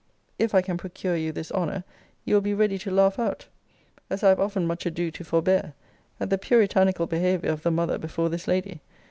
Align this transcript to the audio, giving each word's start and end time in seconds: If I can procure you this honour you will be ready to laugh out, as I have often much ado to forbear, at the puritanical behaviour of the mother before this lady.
If 0.39 0.55
I 0.55 0.63
can 0.63 0.77
procure 0.79 1.15
you 1.15 1.31
this 1.31 1.51
honour 1.51 1.83
you 2.25 2.33
will 2.33 2.41
be 2.41 2.55
ready 2.55 2.79
to 2.79 2.89
laugh 2.89 3.19
out, 3.19 3.45
as 4.09 4.23
I 4.23 4.29
have 4.29 4.39
often 4.39 4.65
much 4.65 4.83
ado 4.87 5.11
to 5.11 5.23
forbear, 5.23 5.75
at 6.19 6.31
the 6.31 6.39
puritanical 6.39 7.05
behaviour 7.05 7.51
of 7.51 7.61
the 7.61 7.69
mother 7.69 7.99
before 7.99 8.27
this 8.29 8.47
lady. 8.47 8.81